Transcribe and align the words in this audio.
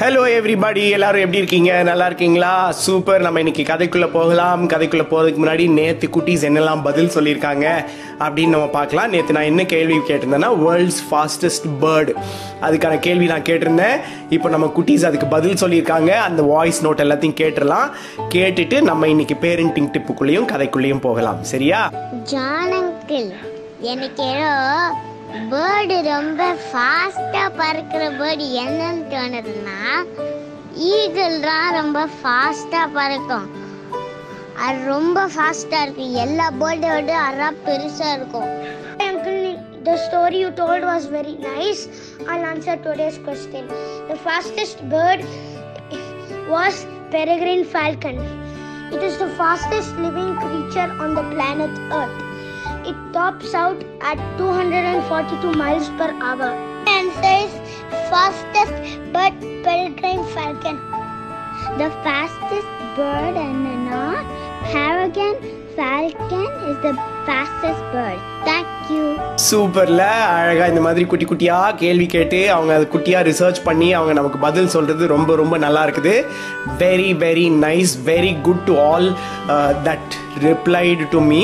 Hello 0.00 0.22
everybody 0.38 0.90
எல்லாரும் 0.90 1.20
எப்படி 1.20 1.36
இருக்கீங்க? 1.36 1.82
நல்லா 1.82 2.06
இருக்கீங்களா? 2.06 2.70
சூப்பர் 2.70 3.20
நம்ம 3.20 3.40
இன்னைக்கு 3.42 3.62
கதைக்குள்ளே 3.62 4.10
போகலாம். 4.10 4.68
கதைக்குள்ளே 4.68 5.04
போகிறதுக்கு 5.12 5.40
முன்னாடி 5.44 5.68
நேற்று 5.70 6.08
குட்டீஸ் 6.08 6.44
என்னெல்லாம் 6.48 6.82
பதில் 6.82 7.08
சொல்லியிருக்காங்க 7.08 7.84
அப்படின்னு 8.18 8.48
நம்ம 8.48 8.66
பார்க்கலாம். 8.66 9.10
நேற்று 9.10 9.32
நான் 9.32 9.48
என்ன 9.52 9.64
கேள்வி 9.64 9.96
கேட்டிருந்தேன்னா 9.96 10.50
வேர்ல்ட்ஸ் 10.64 11.00
ஃபாஸ்டஸ்ட் 11.10 11.70
பேர்டு 11.80 12.14
அதுக்கான 12.62 12.98
கேள்வி 12.98 13.26
நான் 13.26 13.42
கேட்டிருந்தேன். 13.42 14.00
இப்போ 14.28 14.48
நம்ம 14.48 14.72
குட்டீஸ் 14.76 15.06
அதுக்கு 15.06 15.26
பதில் 15.26 15.60
சொல்லியிருக்காங்க. 15.64 16.08
அந்த 16.08 16.42
வாய்ஸ் 16.42 16.86
நோட் 16.86 17.04
எல்லாத்தையும் 17.06 17.38
கேட்டுடலாம். 17.42 17.90
கேட்டுட்டு 18.34 18.80
நம்ம 18.80 19.08
இன்னைக்கு 19.08 19.34
பேரண்டிங் 19.40 19.92
டிப்புக்குள்ளேயும் 19.96 20.50
கதைக்குள்ளேயும் 20.54 21.04
போகலாம். 21.08 21.44
சரியா? 21.44 21.90
எனக்கு 23.80 24.24
பேர்டு 25.50 25.96
ரொம்ப 26.08 26.42
ஃபாஸ்ட்டாக 26.62 27.48
பறக்கிற 27.56 28.02
பேர்டு 28.18 28.46
என்னன்னு 28.62 29.04
தோணுதுன்னா 29.12 29.78
ஈகிள் 30.90 31.36
தான் 31.46 31.70
ரொம்ப 31.74 31.98
ஃபாஸ்ட்டாக 32.16 32.88
பறக்கும் 32.92 33.46
அது 34.58 34.78
ரொம்ப 34.86 35.18
ஃபாஸ்ட்டாக 35.26 35.84
இருக்கும் 35.84 36.16
எல்லா 36.22 36.46
பேர்ட்டையும் 36.60 36.98
விட 36.98 37.14
அறா 37.24 37.48
பெருசாக 37.66 38.16
இருக்கும் 38.16 38.50
uncle 39.06 39.40
the 39.88 39.96
story 40.04 40.38
you 40.38 40.50
told 40.60 40.86
was 40.90 41.08
very 41.16 41.34
nice 41.48 41.82
I'll 42.28 42.46
answer 42.52 42.82
today's 42.86 43.18
question 43.26 43.70
the 44.10 44.16
fastest 44.24 44.82
bird 44.94 45.24
was 46.48 46.80
peregrine 47.10 47.66
falcon 47.72 48.22
it 48.94 49.04
is 49.10 49.18
the 49.18 49.28
fastest 49.38 49.98
living 50.06 50.36
creature 50.44 50.94
on 51.02 51.14
the 51.14 51.24
planet 51.32 51.80
earth 51.94 52.25
It 52.84 52.96
tops 53.12 53.54
out 53.54 53.84
at 54.00 54.18
242 54.38 55.52
miles 55.52 55.88
per 55.90 56.10
hour. 56.22 56.76
answer 56.88 57.34
is 57.44 57.54
fastest 58.10 58.72
bird 59.12 59.34
peregrine 59.64 60.24
falcon 60.34 60.76
the 61.80 61.90
fastest 62.06 62.68
bird 62.96 63.36
and 63.36 63.84
not 63.90 64.24
peregrine 64.70 65.38
falcon 65.76 66.48
is 66.70 66.78
the 66.86 67.15
fastest 67.28 67.82
bird. 67.92 68.20
Thank 68.48 68.90
you. 68.94 69.04
சூப்பர்ல 69.46 70.02
அழகா 70.34 70.64
இந்த 70.72 70.82
மாதிரி 70.84 71.04
குட்டி 71.10 71.26
குட்டியா 71.30 71.56
கேள்வி 71.80 72.06
கேட்டு 72.12 72.38
அவங்க 72.56 72.72
அது 72.78 72.84
குட்டியா 72.92 73.20
ரிசர்ச் 73.28 73.58
பண்ணி 73.68 73.88
அவங்க 73.98 74.12
நமக்கு 74.18 74.38
பதில் 74.44 74.70
சொல்றது 74.74 75.04
ரொம்ப 75.14 75.30
ரொம்ப 75.40 75.56
நல்லா 75.64 75.82
இருக்குது. 75.86 76.14
Very 76.82 77.10
very 77.24 77.46
nice 77.64 77.94
very 78.10 78.30
good 78.46 78.62
to 78.68 78.74
all 78.92 79.08
that 79.88 80.14
replied 80.44 81.04
to 81.14 81.20
me 81.30 81.40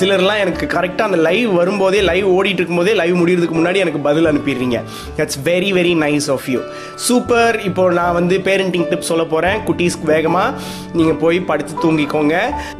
சிலர்லாம் 0.00 0.40
எனக்கு 0.44 0.66
கரெக்டாக 0.74 1.08
அந்த 1.08 1.20
லைவ் 1.28 1.50
வரும்போதே 1.60 2.00
லைவ் 2.10 2.26
ஓடிட்டு 2.36 2.60
இருக்கும்போதே 2.60 2.94
லைவ் 3.02 3.14
முடியறதுக்கு 3.20 3.58
முன்னாடி 3.60 3.78
எனக்கு 3.84 4.02
பதில் 4.08 4.30
அனுப்பிடுறீங்க. 4.32 4.80
That's 5.18 5.40
very 5.50 5.70
very 5.78 5.94
nice 6.04 6.28
of 6.36 6.48
you 6.54 6.60
super 7.08 7.58
இப்போ 7.68 7.84
நான் 8.00 8.16
வந்து 8.20 8.38
பேரண்டிங் 8.48 8.88
டிப் 8.92 9.08
சொல்ல 9.10 9.26
போகிறேன் 9.34 9.60
குட்டீஸ்க்கு 9.68 10.10
வேகமாக 10.14 10.54
நீங்கள் 11.00 11.20
போய் 11.24 11.40
படுத்து 11.52 11.74
தூங்கிக்கோங்க. 11.84 12.36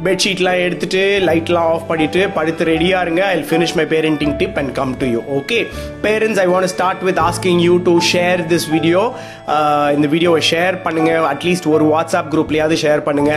பெட்ஷீட்லாம் 0.07 0.61
எடுத்துட்டு 0.67 1.03
லைட்லாம் 1.29 1.71
ஆஃப் 1.75 1.87
பண்ணிட்டு 1.93 2.22
படுத்து 2.37 2.63
ரெடியாக 2.73 3.05
இருங்க. 3.05 3.23
I 3.33 3.37
finish 3.51 3.75
my 3.79 3.85
parenting 3.93 4.33
tip 4.41 4.57
and 4.61 4.73
come 4.79 4.93
to 5.01 5.07
you 5.13 5.21
okay 5.39 5.59
parents 6.05 6.41
I 6.43 6.47
want 6.53 6.71
start 6.75 7.03
with 7.09 7.21
asking 7.27 7.61
you 7.67 7.75
to 7.89 7.93
share 8.13 8.41
this 8.53 8.67
video 8.75 9.01
இந்த 9.95 10.09
வீடியோவை 10.15 10.41
ஷேர் 10.51 10.77
பண்ணுங்க. 10.87 11.13
அட்லீஸ்ட் 11.33 11.69
ஒரு 11.75 11.87
வாட்ஸ்அப் 11.93 12.29
குரூப்லயாவது 12.35 12.77
ஷேர் 12.83 13.03
பண்ணுங்க. 13.07 13.33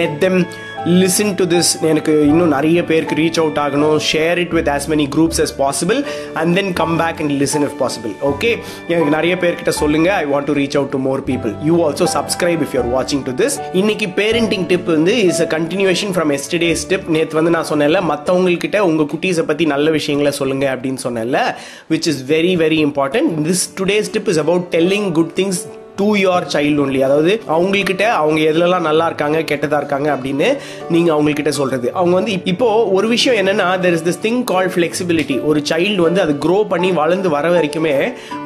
Let 0.00 0.18
them 0.24 0.40
listen 0.88 1.32
to 1.38 1.44
this 1.52 1.70
எனக்கு 1.88 2.12
இன்னும் 2.26 2.52
நிறைய 2.54 2.84
பேருக்கு 2.88 3.14
ரீச் 3.14 3.38
அவுட் 3.40 3.58
ஆகணும். 3.62 3.96
Share 4.10 4.38
it 4.42 4.52
with 4.56 4.68
as 4.74 4.86
many 4.92 5.06
groups 5.14 5.40
as 5.44 5.52
possible 5.58 5.98
and 6.40 6.54
then 6.58 6.70
come 6.80 6.94
back 7.00 7.18
and 7.22 7.32
listen 7.42 7.64
if 7.66 7.74
possible 7.80 8.12
okay 8.30 8.50
எனக்கு 8.92 9.10
நிறைய 9.16 9.34
பேர்கிட்ட 9.42 9.72
சொல்லுங்க. 9.80 10.08
I 10.22 10.24
want 10.32 10.48
to 10.50 10.54
reach 10.60 10.76
out 10.78 10.92
to 10.94 11.00
more 11.08 11.22
people 11.30 11.52
you 11.68 11.74
also 11.88 12.06
subscribe 12.16 12.62
if 12.66 12.74
you're 12.76 12.88
வாட்சிங் 12.96 13.24
to 13.28 13.34
this 13.42 13.56
இன்னைக்கு 13.72 14.06
parenting 14.20 14.66
tip 14.72 14.88
வந்து 14.96 15.16
is 15.24 15.42
a 15.46 15.48
continuation 15.56 16.14
from 16.18 16.32
yesterday's 16.38 16.84
tip 16.92 17.08
நேற்று 17.16 17.38
வந்து 17.40 17.52
நான் 17.56 17.68
சொன்னேன்ல 17.72 18.02
மற்றவங்கக்கிட்ட 18.12 18.80
உங்கள் 18.90 19.10
குட்டீஸை 19.14 19.44
பற்றி 19.50 19.66
நல்ல 19.74 19.90
விஷயங்களை 19.98 20.32
சொல்லுங்க 20.40 20.66
அப்படின்னு 20.76 21.02
சொன்னேன்ல 21.06 21.40
which 21.90 22.08
is 22.14 22.22
very 22.34 22.54
very 22.64 22.80
important 22.88 23.34
this 23.48 23.66
today's 23.80 24.10
tip 24.16 24.30
is 24.34 24.42
about 24.44 24.66
telling 24.76 25.10
good 25.20 25.34
things 25.40 25.60
to 26.00 26.08
your 26.22 26.46
child 26.54 26.82
only 26.84 27.00
அதாவது 27.08 27.32
அவங்கக்கிட்ட 27.54 28.04
அவங்க 28.20 28.40
எதுலலாம் 28.50 28.86
நல்லா 28.88 29.06
இருக்காங்க 29.10 29.38
கெட்டதாக 29.50 29.80
இருக்காங்க 29.82 30.08
அப்படின்னு 30.16 30.48
நீங்கள் 30.94 31.14
அவங்கக்கிட்ட 31.16 31.52
சொல்கிறது 31.60 31.86
அவங்க 31.98 32.14
வந்து 32.20 32.34
இப்போ 32.52 32.68
ஒரு 32.96 33.06
விஷயம் 33.14 33.38
என்னன்னா 33.42 33.68
there 33.84 33.96
is 33.98 34.06
this 34.08 34.22
thing 34.26 34.40
call 34.52 34.70
flexibility 34.74 35.38
ஒரு 35.50 35.62
சைல்டு 35.72 36.00
வந்து 36.06 36.22
அது 36.26 36.34
க்ரோ 36.46 36.58
பண்ணி 36.72 36.90
வளர்ந்து 37.00 37.30
வர 37.36 37.46
வரைக்குமே 37.56 37.94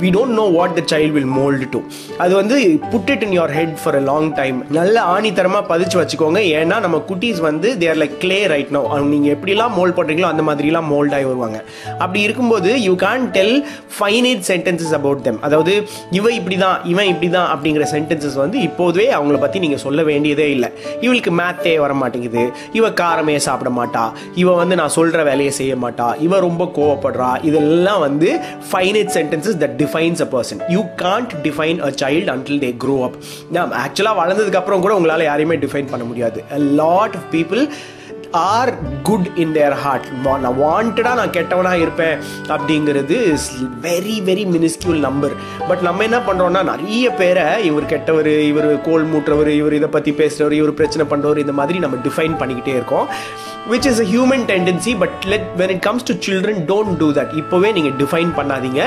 we 0.02 0.10
don't 0.16 0.36
know 0.40 0.46
what 0.58 0.76
the 0.78 0.84
child 0.92 1.14
will 1.16 1.32
mould 1.38 1.68
to 1.74 1.82
அது 2.24 2.32
வந்து 2.40 2.56
put 2.92 3.10
it 3.14 3.24
in 3.26 3.34
your 3.38 3.54
head 3.58 3.76
for 3.82 3.98
a 4.00 4.04
long 4.10 4.30
time 4.40 4.58
நல்ல 4.78 4.96
ஆணித்தரமாக 5.14 5.64
பதிச்சு 5.72 5.96
வச்சுக்கோங்க. 6.00 6.40
ஏன்னா 6.60 6.76
நம்ம 6.84 6.96
குட்டீஸ் 7.10 7.40
வந்து 7.48 7.68
they're 7.82 7.98
like 8.02 8.14
clay 8.22 8.38
right 8.52 8.72
no 8.76 8.82
அவங்க 8.92 9.08
நீங்கள் 9.14 9.32
எப்படிலாம் 9.34 9.74
மோல்ட் 9.78 9.96
பண்ணுறீங்களோ 9.98 10.28
அந்த 10.32 10.42
மாதிரிலாம் 10.48 10.88
மோல்ட் 10.92 11.14
ஆகி 11.16 11.26
வருவாங்க. 11.30 11.58
அப்படி 12.02 12.20
இருக்கும்போது 12.26 12.70
you 12.86 12.94
can 13.04 13.24
tell 13.36 13.56
finite 13.96 14.42
sentences 14.50 14.94
about 15.00 15.22
them 15.28 15.40
அதாவது 15.48 15.74
இவன் 16.18 16.36
இப்படி 16.40 16.58
தான் 16.64 16.78
இவன் 16.92 17.10
இப்படி 17.12 17.30
தான் 17.36 17.41
அப்படிங்கிற 17.52 17.84
சென்டென்சஸ் 17.94 18.38
வந்து 18.42 18.60
இப்போதே 18.68 19.06
அவங்கள 19.18 19.38
பற்றி 19.40 19.58
நீங்கள் 19.64 19.82
சொல்ல 19.84 20.02
வேண்டியதே 20.02 20.50
இல்லை. 20.50 20.70
இவளுக்கு 21.00 21.32
மேத்தே 21.40 21.74
வர 21.84 21.92
மாட்டேங்குது 22.02 22.44
இவ 22.72 22.90
காரமே 23.02 23.36
சாப்பிட 23.48 23.70
மாட்டா. 23.78 24.04
இவ 24.34 24.54
வந்து 24.60 24.76
நான் 24.80 24.94
சொல்கிற 24.98 25.22
வேலையை 25.30 25.52
செய்ய 25.60 25.74
மாட்டா. 25.84 26.08
இவ 26.26 26.40
ரொம்ப 26.48 26.64
கோவப்படுறா. 26.78 27.30
இதெல்லாம் 27.44 28.00
வந்து 28.00 28.30
finite 28.72 29.12
sentences 29.18 29.58
that 29.64 29.76
defines 29.82 30.22
a 30.26 30.28
person 30.34 30.62
you 30.68 30.82
can't 31.04 31.32
define 31.42 31.80
a 31.88 31.90
child 32.02 32.32
until 32.34 32.62
they 32.66 32.70
grow 32.84 32.96
up 33.08 33.16
ஆக்சுவலாக 33.84 34.20
வளர்ந்ததுக்கப்புறம் 34.22 34.84
கூட 34.86 34.94
உங்களால் 35.00 35.28
யாரையுமே 35.30 35.56
டிஃபைன் 35.66 35.90
பண்ண 35.90 36.04
முடியாது. 36.04 36.38
Lot 36.82 37.16
of 37.20 37.28
people 37.32 37.62
are 38.32 38.72
good 39.02 39.28
in 39.34 39.52
their 39.52 39.76
heart 39.82 40.06
நான் 40.26 40.46
வாண்டடாக 40.62 41.14
நான் 41.14 41.34
கெட்டவனாக 41.36 41.82
இருப்பேன் 41.84 42.16
அப்படிங்கிறது 42.48 43.16
is 43.32 43.48
very 43.86 44.16
very 44.28 44.44
miniscule 44.54 45.00
number 45.08 45.34
but 45.68 45.84
நம்ம 45.88 46.04
என்ன 46.08 46.20
பண்ணுறோம்னா 46.28 46.62
நிறைய 46.72 47.10
பேரை 47.20 47.46
இவர் 47.70 47.90
கெட்டவர் 47.92 48.32
இவர் 48.50 48.68
கோல் 48.88 49.08
மூட்டுறவர் 49.12 49.52
இவர் 49.60 49.78
இதை 49.80 49.88
பற்றி 49.88 50.12
பேசுகிறவர் 50.20 50.58
இவர் 50.60 50.78
பிரச்சனை 50.80 51.06
பண்ணுறவர் 51.12 51.42
இந்த 51.44 51.56
மாதிரி 51.60 51.78
நம்ம 51.78 51.98
டிஃபைன் 52.08 52.38
பண்ணிக்கிட்டே 52.42 52.74
இருக்கோம். 52.80 53.08
Which 53.70 53.86
is 53.90 54.00
a 54.04 54.06
human 54.12 54.44
tendency 54.50 54.92
but 55.02 55.18
let 55.32 55.48
when 55.60 55.72
it 55.74 55.82
comes 55.88 56.06
to 56.08 56.14
children 56.26 56.62
don't 56.70 56.96
do 57.02 57.08
that 57.18 57.32
இப்போவே 57.40 57.68
நீங்கள் 57.76 57.96
டிஃபைன் 58.00 58.30
பண்ணாதீங்க. 58.38 58.80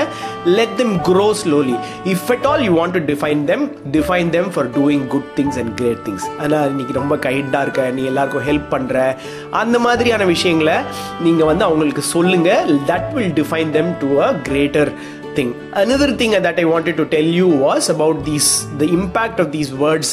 Let 0.58 0.74
them 0.80 0.94
grow 1.08 1.28
slowly 1.42 1.76
if 2.14 2.26
at 2.34 2.46
all 2.50 2.64
you 2.66 2.72
want 2.80 2.96
to 2.98 3.02
define 3.12 3.44
them 3.52 3.64
define 3.96 4.30
them 4.36 4.50
for 4.56 4.68
doing 4.78 5.06
good 5.14 5.30
things 5.38 5.58
and 5.62 5.72
great 5.80 6.02
things 6.08 6.26
ஆனால் 6.42 6.68
இன்னைக்கு 6.72 6.94
ரொம்ப 7.00 7.16
கைண்டாக 7.28 7.64
இருக்க 7.66 7.88
நீ 7.98 8.04
எல்லாருக்கும் 8.12 8.46
help 8.50 8.68
பண்ணுற 8.74 9.06
அந்த 9.62 9.78
மாதிரியான 9.78 10.24
விஷயங்களை 10.34 10.78
நீங்கள் 11.26 11.50
வந்து 11.52 11.66
அவங்களுக்கு 11.68 12.04
சொல்லுங்க. 12.14 12.50
That 12.92 13.12
will 13.18 13.36
define 13.42 13.70
them 13.78 13.92
to 14.04 14.10
a 14.28 14.30
greater 14.50 14.92
thing. 15.38 15.50
Another 15.84 16.08
thing 16.20 16.30
that 16.44 16.58
I 16.62 16.64
wanted 16.64 16.94
to 17.00 17.04
tell 17.14 17.28
you 17.38 17.46
was 17.64 17.84
about 17.94 18.16
these 18.28 18.48
the 18.80 18.86
impact 18.98 19.36
of 19.42 19.48
these 19.56 19.70
words 19.82 20.08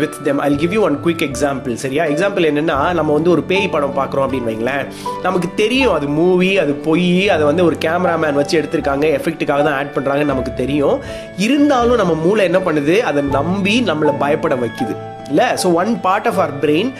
with 0.00 0.14
them. 0.26 0.36
I'll 0.44 0.58
give 0.62 0.72
you 0.76 0.82
one 0.86 0.96
quick 1.06 1.22
example. 1.28 1.72
சரியா? 1.84 2.04
Example 2.12 2.46
என்னன்னா 2.50 2.76
நம்ம 2.98 3.10
வந்து 3.16 3.30
ஒரு 3.34 3.42
பேய் 3.50 3.66
படம் 3.74 3.96
பார்க்குறோம் 3.98 4.26
அப்படின்னு 4.26 4.50
வைங்களேன். 4.50 4.84
நமக்கு 5.26 5.48
தெரியும் 5.62 5.94
அது 5.96 6.08
மூவி 6.20 6.50
அது 6.64 6.72
பொய் 6.86 7.28
அதை 7.34 7.44
வந்து 7.50 7.64
ஒரு 7.68 7.78
கேமராமேன் 7.86 8.38
வச்சு 8.40 8.56
எடுத்திருக்காங்க. 8.60 9.06
எஃபெக்ட்டுக்காக 9.18 9.64
தான் 9.68 9.78
ஆட் 9.80 9.94
பண்ணுறாங்கன்னு 9.96 10.32
நமக்கு 10.34 10.54
தெரியும். 10.62 10.98
இருந்தாலும் 11.46 12.00
நம்ம 12.02 12.16
மூளை 12.26 12.44
என்ன 12.50 12.60
பண்ணுது? 12.68 12.98
அதை 13.10 13.22
நம்பி 13.38 13.76
நம்மளை 13.90 14.14
பயப்பட 14.24 14.56
வைக்குது. 14.64 14.96
இல்லை? 15.32 15.48
So 15.62 15.68
one 15.82 15.92
part 16.06 16.28
of 16.30 16.38
our 16.40 16.54
brain 16.62 16.92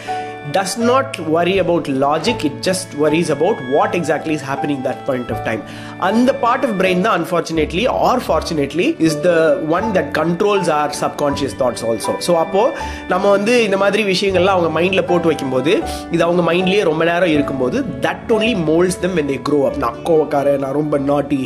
does 0.55 0.75
not 0.81 1.15
worry 1.27 1.55
about 1.63 1.87
logic 2.03 2.43
it 2.43 2.57
just 2.67 2.91
worries 3.01 3.29
about 3.29 3.57
what 3.73 3.91
exactly 3.99 4.33
is 4.33 4.41
happening 4.41 4.79
that 4.83 5.01
point 5.05 5.27
of 5.31 5.43
time 5.43 5.61
அந்த 5.99 6.29
பார்ட் 6.33 6.63
ஆஃப் 6.65 6.73
of 6.79 7.01
தான் 7.01 7.15
that 7.17 7.83
our 8.01 8.21
fortunately 8.27 8.87
is 9.07 9.17
the 9.21 9.31
one 9.69 9.87
that 9.97 10.09
controls 10.19 10.69
our 10.79 10.93
subconscious 11.01 11.55
thoughts 11.61 11.83
also 11.89 12.13
so 12.27 12.33
அப்போது 12.35 12.73
நம்ம 13.07 13.25
வந்து 13.29 13.55
இந்த 13.63 13.77
மாதிரி 13.77 14.03
விஷயங்கள்லாம் 14.03 14.55
அவங்க 14.57 14.71
மைண்டில் 14.79 15.07
போட்டு 15.11 15.29
வைக்கும்போது 15.31 15.73
இது 16.11 16.21
அவங்க 16.23 16.45
மைண்ட்லேயே 16.51 16.83
ரொம்ப 16.83 17.05
நேரம் 17.05 17.33
இருக்கும்போது 17.33 17.77
that 18.07 18.31
only 18.37 18.53
moulds 18.71 18.99
them 18.99 19.15
when 19.19 19.31
they 19.33 19.37
grow 19.49 19.61
up 19.69 19.79
நான் 19.85 20.01
கோவக்கார 20.09 20.57
நான் 20.65 20.77
ரொம்ப 20.81 20.97
நாட்டி 21.11 21.41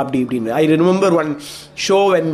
அப்படி 0.00 0.18
இப்படின்னு 0.24 0.54
I 0.60 0.64
remember 0.74 1.16
one 1.22 1.32
show 1.86 2.00
when 2.16 2.32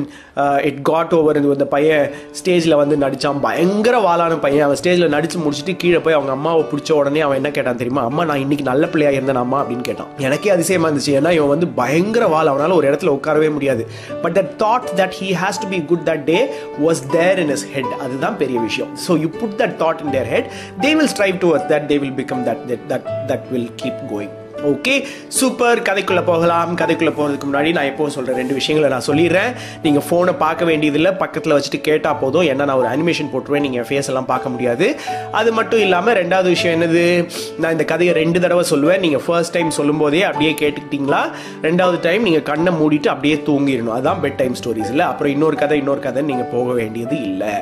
it 0.63 0.81
got 0.83 1.15
over 1.15 1.43
இந்த 1.43 1.69
பையன் 1.77 2.09
ஸ்டேஜில் 2.41 2.81
வந்து 2.83 2.97
நடித்தான் 3.05 3.45
பயங்கர 3.47 3.97
வாளான 4.09 4.41
பையன் 4.47 4.67
அவன் 4.67 4.83
ஸ்டேஜில் 4.83 5.15
நடித்து 5.17 5.45
முடிச்சுட்டு 5.45 5.77
கீழே 5.77 6.01
போய் 6.07 6.16
அவங்க 6.19 6.33
அம்மாவை 6.37 6.63
பிடிச்ச 6.71 6.93
உடனே 7.01 7.21
அவன் 7.27 7.39
என்ன 7.41 7.51
கேட்டான் 7.57 7.81
தெரியுமா? 7.81 8.03
அம்மா 8.11 8.23
நான் 8.31 8.43
இன்னைக்கு 8.45 8.65
நல்ல 8.71 8.85
பிள்ளையா 8.93 9.13
இருந்தேன் 9.17 9.41
அம்மா 9.45 9.59
அப்படின்னு 9.63 9.87
கேட்டான். 9.89 10.11
எனக்கே 10.27 10.51
அதிசயமா 10.57 10.89
இருந்துச்சு 10.89 11.17
ஏன்னா 11.19 11.33
இவன் 11.39 11.53
வந்து 11.55 11.69
பயங்கர 11.81 12.27
வாழ் 12.35 12.51
அவனால 12.53 12.79
ஒரு 12.81 12.89
இடத்துல 12.91 13.13
உட்காரவே 13.17 13.51
முடியாது. 13.57 13.85
But 14.23 14.37
that 14.39 14.53
thought 14.65 14.89
that 15.01 15.17
he 15.21 15.29
has 15.43 15.63
to 15.65 15.69
be 15.75 15.81
good 15.93 16.07
that 16.11 16.25
day 16.33 16.39
was 16.87 17.03
there 17.17 17.43
in 17.45 17.53
his 17.57 17.67
head 17.75 17.93
அதுதான் 18.07 18.39
பெரிய 18.43 18.61
விஷயம். 18.69 18.91
So 19.07 19.19
you 19.25 19.31
put 19.41 19.57
that 19.63 19.77
thought 19.85 20.03
in 20.07 20.15
their 20.17 20.31
head 20.35 20.51
they 20.87 20.93
will 21.01 21.13
strive 21.17 21.39
to 21.45 21.51
that 21.75 21.87
they 21.93 21.99
will 22.05 22.19
become 22.23 22.45
that 22.51 22.65
that 22.93 23.07
that 23.31 23.47
will 23.53 23.71
keep 23.83 24.03
going 24.15 24.35
okay 24.65 24.95
super 25.29 25.83
கதைக்குள்ளே 25.89 26.23
போகலாம். 26.25 26.71
கதைக்குள்ளே 26.81 27.13
போகிறதுக்கு 27.17 27.47
முன்னாடி 27.49 27.73
நான் 27.73 27.89
எப்போ 27.91 28.09
சொல்கிறேன் 28.09 28.39
ரெண்டு 28.41 28.55
விஷயங்களை 28.55 28.89
நான் 28.95 29.07
சொல்லிடுறேன். 29.09 29.51
நீங்கள் 29.83 30.05
ஃபோனை 30.07 30.33
பார்க்க 30.45 30.65
வேண்டியதில்லை. 30.65 31.13
பக்கத்தில் 31.13 31.55
வச்சுட்டு 31.57 31.81
கேட்டால் 31.81 32.19
போதும். 32.23 32.43
ஏன்னா 32.43 32.65
நான் 32.69 32.81
ஒரு 32.83 32.89
அனிமேஷன் 32.95 33.31
போட்டுருவேன். 33.33 33.65
நீங்கள் 33.67 33.87
ஃபேஸ் 33.89 34.11
எல்லாம் 34.13 34.29
பார்க்க 34.33 34.49
முடியாது. 34.49 34.97
அது 35.33 35.53
மட்டும் 35.53 35.81
இல்லாமல் 35.81 36.17
ரெண்டாவது 36.23 36.43
விஷயம் 36.43 36.77
என்னது? 36.77 37.29
நான் 37.59 37.73
இந்த 37.73 37.85
கதையை 37.85 38.15
ரெண்டு 38.15 38.41
தடவை 38.41 38.65
சொல்லுவேன். 38.71 38.99
நீங்கள் 38.99 39.25
ஃபர்ஸ்ட் 39.27 39.53
டைம் 39.53 39.71
சொல்லும்போதே 39.71 40.23
அப்படியே 40.23 40.55
கேட்டுக்கிட்டீங்களா? 40.63 41.23
ரெண்டாவது 41.63 42.01
டைம் 42.01 42.23
நீங்கள் 42.23 42.43
கண்ணை 42.43 42.73
மூடிட்டு 42.73 43.07
அப்படியே 43.07 43.35
தூங்கிடணும். 43.35 43.95
அதுதான் 43.99 44.23
பெட் 44.23 44.35
டைம் 44.35 44.57
ஸ்டோரிஸ் 44.63 44.93
இல்லை. 44.95 45.07
அப்புறம் 45.07 45.33
இன்னொரு 45.33 45.57
கதை 45.57 45.79
இன்னொரு 45.79 46.01
கதை 46.01 46.23
நீங்கள் 46.23 46.53
போக 46.53 46.73
வேண்டியது 46.73 47.23
இல்லை. 47.23 47.55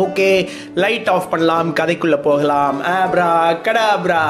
ஓகே 0.00 0.28
லைட் 0.82 1.08
ஆஃப் 1.14 1.26
பண்ணலாம் 1.30 1.70
கதைக்குள்ள 1.78 2.16
போகலாம். 2.26 2.76
Abracadabra 3.66 4.20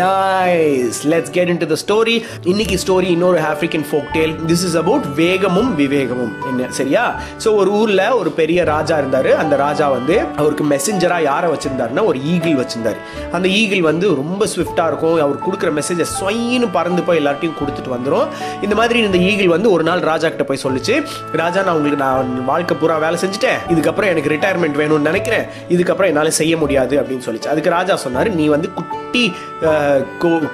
nice 0.00 1.00
let's 1.12 1.32
get 1.34 1.50
into 1.52 1.66
the 1.72 1.76
story 1.82 2.14
இன்னைக்கு 2.52 2.76
ஸ்டோரி 2.84 3.08
இன்னொரு 3.16 3.40
African 3.50 3.84
folk 3.88 4.08
tale 4.16 4.32
this 4.50 4.64
is 4.68 4.76
about 4.82 5.06
வேகமும் 5.18 5.70
விவேகமும். 5.80 6.32
என்ன 6.50 6.68
சரியா? 6.78 7.02
ஸோ 7.44 7.50
ஒரு 7.62 7.72
ஊர்ல 7.80 8.04
ஒரு 8.20 8.32
பெரிய 8.40 8.64
ராஜா 8.72 8.96
இருந்தாரு. 9.02 9.32
அந்த 9.42 9.58
ராஜா 9.64 9.88
வந்து 9.96 10.16
அவருக்கு 10.40 10.66
மெசஞ்சரா 10.74 11.18
யாரை 11.30 11.50
வச்சிருந்தாருன்னா 11.54 12.04
ஒரு 12.12 12.20
ஈகிள் 12.32 12.56
வச்சிருந்தாரு. 12.62 12.98
அந்த 13.38 13.46
ஈகிள் 13.60 13.84
வந்து 13.90 14.14
ரொம்ப 14.22 14.48
ஸ்விஃப்டா 14.54 14.86
இருக்கும். 14.92 15.18
அவர் 15.26 15.44
கொடுக்குற 15.46 15.72
மெசேஜை 15.80 16.08
சொயின்னு 16.20 16.70
பறந்து 16.78 17.04
போய் 17.10 17.22
எல்லாத்தையும் 17.24 17.58
கொடுத்துட்டு 17.60 17.94
வந்துடும் 17.96 18.26
இந்த 18.62 18.74
மாதிரி 18.80 19.04
இந்த 19.10 19.22
ஈகிள் 19.30 19.54
வந்து 19.56 19.70
ஒரு 19.76 19.86
நாள் 19.90 20.06
ராஜா 20.12 20.30
கிட்ட 20.32 20.46
போய் 20.52 20.64
சொல்லிச்சு. 20.66 20.96
ராஜா 21.42 21.60
நான் 21.68 21.76
உங்களுக்கு 21.78 22.02
நான் 22.06 22.42
வாழ்க்கை 22.50 22.76
பூரா 22.80 22.98
வேலை 23.06 23.18
செஞ்சுட்டேன். 23.26 23.60
இதுக்கப்புறம் 23.74 24.12
எனக்கு 24.14 24.34
ரிட்டையர்மெண்ட் 24.36 24.80
வேணும் 24.80 24.92
பண்ணணும்னு 24.94 25.12
நினைக்கிறேன். 25.12 25.46
இதுக்கப்புறம் 25.74 26.10
என்னால் 26.12 26.38
செய்ய 26.40 26.54
முடியாது 26.64 26.94
அப்படின்னு 27.00 27.26
சொல்லிச்சு. 27.28 27.52
அதுக்கு 27.54 27.76
ராஜா 27.78 27.96
சொன்னார் 28.06 28.30
நீ 28.40 28.46
வந்து 28.56 28.70
குட்டி 28.78 29.24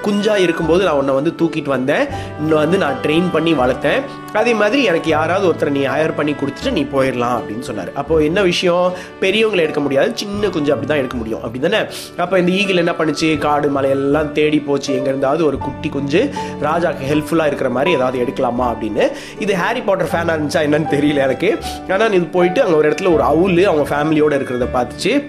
குஞ்சா 0.07 0.35
இருக்கும்போது 0.45 0.83
நான் 0.87 0.99
உன்னை 1.01 1.13
வந்து 1.19 1.31
தூக்கிட்டு 1.41 1.71
வந்தேன். 1.77 2.05
இன்னும் 2.41 2.61
வந்து 2.63 2.79
நான் 2.83 2.99
ட்ரெயின் 3.05 3.29
பண்ணி 3.35 3.53
வளர்த்தேன். 3.61 4.01
அதே 4.41 4.53
மாதிரி 4.61 4.81
எனக்கு 4.91 5.09
யாராவது 5.15 5.45
ஒருத்தரை 5.49 5.71
நீ 5.77 5.83
ஹயர் 5.93 6.15
பண்ணி 6.19 6.33
கொடுத்துட்டு 6.41 6.71
நீ 6.77 6.83
போயிடலாம் 6.93 7.37
அப்படின்னு 7.39 7.65
சொன்னார். 7.69 7.91
அப்போ 8.01 8.15
என்ன 8.27 8.41
விஷயம்? 8.49 8.85
பெரியவங்களை 9.23 9.63
எடுக்க 9.67 9.81
முடியாது 9.87 10.11
சின்ன 10.23 10.51
குஞ்சு 10.55 10.73
அப்படி 10.75 10.89
தான் 10.91 11.01
எடுக்க 11.03 11.17
முடியும். 11.21 11.43
அப்படி 11.47 11.61
தானே? 11.65 11.81
அப்போ 12.25 12.35
இந்த 12.43 12.53
ஈகிள் 12.59 12.83
என்ன 12.83 12.95
பண்ணுச்சு? 12.99 13.31
காடு 13.47 13.71
மலையெல்லாம் 13.77 14.31
தேடி 14.39 14.61
போச்சு. 14.69 14.91
எங்கேருந்தாவது 14.99 15.45
ஒரு 15.49 15.59
குட்டி 15.67 15.91
குஞ்சு 15.97 16.23
ராஜாக்கு 16.69 17.09
ஹெல்ப்ஃபுல்லாக 17.13 17.51
இருக்கிற 17.53 17.71
மாதிரி 17.79 17.97
ஏதாவது 17.99 18.21
எடுக்கலாமா 18.25 18.69
அப்படின்னு. 18.75 19.07
இது 19.47 19.55
ஹாரி 19.63 19.83
பாட்டர் 19.89 20.13
ஃபேனாக 20.13 20.37
இருந்துச்சா 20.37 20.63
என்னன்னு 20.69 20.93
தெரியல 20.97 21.25
எனக்கு. 21.29 21.51
ஆனால் 21.97 22.17
இது 22.21 22.29
போயிட்டு 22.39 22.63
அங்கே 22.67 22.79
ஒரு 22.83 22.89
இடத்துல 22.91 23.13
ஒரு 23.17 23.27
அவுல் 23.33 23.59
அவங்க 23.71 23.87
ஃபேமிலியோட 23.93 24.30
இருக்கிறத 24.38 24.69
பார்த்துச்சு. 24.79 25.25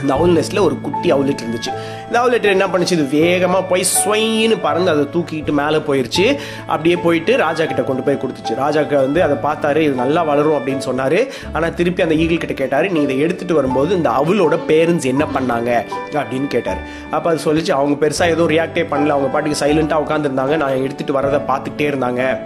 அந்த 0.00 0.14
அவுல்நெஸ்ட்டில் 0.14 0.60
ஒரு 0.60 0.80
குட்டி 0.80 1.10
அவுலெட் 1.12 1.40
இருந்துச்சு. 1.44 1.70
இந்த 2.06 2.20
அவுலெட் 2.20 2.44
என்ன 2.44 2.66
பண்ணுச்சு? 2.66 2.92
இது 2.92 3.08
வேகமாக 3.08 3.64
போய் 3.64 3.84
ஸ்வைன்னு 3.94 4.60
பறந்து 4.60 4.90
அதை 4.90 5.06
தூக்கிட்டு 5.14 5.50
மேலே 5.50 5.76
போயிடுச்சு 5.76 6.38
அப்படியே 6.66 6.96
போயிட்டு 6.96 7.36
ராஜா 7.36 7.64
கிட்ட 7.64 7.82
கொண்டு 7.82 8.02
போய் 8.02 8.20
கொடுத்துச்சு. 8.22 8.54
ராஜா 8.54 8.80
வந்து 8.90 9.22
அதை 9.22 9.36
பார்த்தாரு 9.42 9.76
இது 9.76 9.94
நல்லா 9.94 10.22
வளரும் 10.22 10.58
அப்படின்னு 10.58 10.78
சொன்னார். 10.78 11.26
ஆனால் 11.52 11.74
திருப்பி 11.74 12.02
அந்த 12.02 12.14
ஈகிள் 12.14 12.38
கிட்ட 12.38 12.54
கேட்டார் 12.54 12.90
நீ 12.90 13.00
இதை 13.00 13.22
எடுத்துகிட்டு 13.24 13.52
வரும்போது 13.52 13.96
இந்த 13.96 14.10
அவுலோட 14.10 14.58
பேரண்ட்ஸ் 14.68 15.04
என்ன 15.04 15.24
பண்ணாங்க? 15.24 15.84
அப்படின்னு 16.12 16.46
கேட்டார். 16.46 16.78
அப்போ 17.10 17.30
அது 17.30 17.52
சொல்லிச்சு 17.52 17.70
அவங்க 17.70 18.06
பெருசாக 18.06 18.28
எதுவும் 18.28 18.50
ரியாக்டே 18.50 18.86
பண்ணல. 18.92 19.16
அவங்க 19.16 19.28
பாட்டுக்கு 19.28 19.64
சைலண்ட்டாக 19.64 20.04
உட்காந்துருந்தாங்க 20.06 20.56
நான் 20.56 20.86
எடுத்துகிட்டு 20.86 21.18
வரதை 21.18 21.40
பார்த்துக்கிட்டே 21.50 21.88
இருந்தாங்க. 21.92 22.38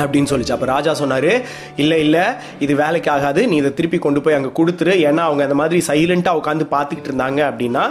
அப்படின்னு 0.00 0.30
சொல்லிச்சு. 0.32 0.54
அப்போ 0.56 0.66
ராஜா 0.66 0.94
சொன்னார் 0.94 1.30
இல்லை 1.76 1.98
இல்லை 2.04 2.24
இது 2.64 2.74
வேலைக்கு 2.82 3.10
ஆகாது 3.10 3.40
நீ 3.48 3.56
இதை 3.56 3.70
திருப்பி 3.74 3.98
கொண்டு 3.98 4.20
போய் 4.20 4.36
அங்கே 4.38 4.50
கொடுத்துரு. 4.58 4.92
ஏன்னா 5.08 5.22
அவங்க 5.28 5.42
அந்த 5.48 5.56
மாதிரி 5.60 5.78
சைலண்ட்டாக 5.88 6.40
உட்காந்து 6.40 6.66
பார்த்துக்கிட்டு 6.74 7.10
இருந்தாங்க 7.10 7.40
அப்படின்னா 7.50 7.84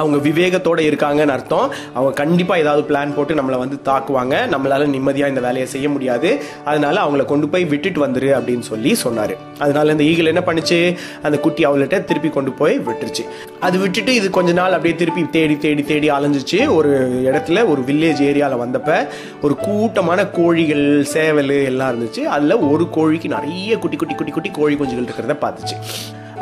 அவங்க 0.00 0.16
விவேகத்தோடு 0.28 0.82
இருக்காங்கன்னு 0.90 1.34
அர்த்தம். 1.36 1.66
அவங்க 1.94 2.12
கண்டிப்பாக 2.22 2.62
ஏதாவது 2.64 2.84
பிளான் 2.90 3.14
போட்டு 3.16 3.38
நம்மளை 3.40 3.58
வந்து 3.64 3.78
தாக்குவாங்க. 3.90 4.34
நம்மளால் 4.54 4.86
நிம்மதியாக 4.94 5.32
இந்த 5.34 5.42
வேலையை 5.46 5.66
செய்ய 5.74 5.88
முடியாது. 5.88 6.30
அதனால 6.64 6.96
அவங்கள 7.04 7.24
கொண்டு 7.24 7.48
போய் 7.48 7.64
விட்டுட்டு 7.72 8.06
வந்துரு 8.06 8.30
அப்படின்னு 8.38 8.66
சொல்லி 8.72 8.94
சொன்னார். 9.04 9.34
அதனால 9.58 9.92
இந்த 9.96 10.04
ஈகிள் 10.10 10.32
என்ன 10.32 10.44
பண்ணுச்சு? 10.46 10.78
அந்த 11.22 11.38
குட்டி 11.46 11.64
அவள்கிட்ட 11.66 12.04
திருப்பி 12.04 12.30
கொண்டு 12.30 12.52
போய் 12.52 12.76
விட்டுருச்சு. 12.88 13.24
அது 13.66 13.78
விட்டுட்டு 13.78 14.14
இது 14.14 14.30
கொஞ்ச 14.30 14.52
நாள் 14.52 14.76
அப்படியே 14.76 14.96
திருப்பி 15.02 15.24
தேடி 15.36 15.56
தேடி 15.66 15.82
தேடி 15.82 16.10
அலைஞ்சிச்சு. 16.10 16.60
ஒரு 16.78 16.92
இடத்துல 17.28 17.66
ஒரு 17.72 17.80
வில்லேஜ் 17.88 18.22
ஏரியாவில் 18.30 18.62
வந்தப்போ 18.64 18.96
ஒரு 19.42 19.56
கூட்டமான 19.66 20.26
கோழிகள் 20.38 20.86
சேவல் 21.14 21.47
எல்லாம் 21.54 21.90
இருந்துச்சு. 21.90 22.20
அதில் 22.20 22.54
ஒரு 22.54 22.84
கோழிக்கு 22.84 23.28
நிறைய 23.28 23.78
குட்டி 23.78 23.96
குட்டி 23.96 24.14
குட்டி 24.14 24.32
குட்டி 24.32 24.50
கோழி 24.50 24.74
குஞ்சுகள் 24.74 25.08
இருக்கிறத 25.08 25.36
பார்த்துச்சு. 25.40 25.76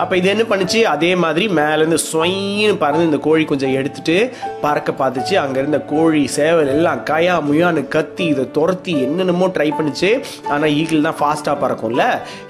அப்போ 0.03 0.15
இது 0.21 0.29
என்ன 0.33 0.45
பண்ணுச்சு? 0.51 0.81
அதே 0.95 1.11
மாதிரி 1.25 1.45
மேலேருந்து 1.59 1.99
ஸ்வைன்னு 2.09 2.75
பறந்து 2.83 3.09
இந்த 3.09 3.19
கோழி 3.27 3.45
கொஞ்சம் 3.53 3.75
எடுத்துட்டு 3.79 4.17
பறக்க 4.65 4.91
பார்த்துச்சு. 5.01 5.35
அங்கே 5.43 5.59
இருந்த 5.63 5.79
கோழி 5.93 6.23
சேவல் 6.37 6.71
எல்லாம் 6.75 7.01
கயா 7.11 7.37
முயான்னு 7.49 7.83
கத்தி 7.95 8.25
இதை 8.33 8.45
துரத்தி 8.57 8.95
என்னென்னமோ 9.07 9.47
ட்ரை 9.57 9.69
பண்ணுச்சு. 9.79 10.11
ஆனால் 10.55 10.75
ஈகிள் 10.81 11.07
தான் 11.09 11.19
ஃபாஸ்ட்டாக 11.21 11.57
பறக்கும்ல? 11.63 12.05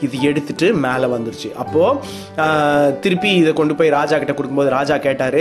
இது 0.06 0.16
எடுத்துட்டு 0.30 0.68
மேலே 0.86 1.08
வந்துருச்சு. 1.14 1.50
அப்போது 1.64 2.98
திருப்பி 3.04 3.30
இதை 3.42 3.52
கொண்டு 3.60 3.76
போய் 3.80 3.94
ராஜா 3.98 4.18
கிட்ட 4.22 4.34
கொடுக்கும்போது 4.38 4.72
ராஜா 4.78 4.96
கேட்டார் 5.06 5.40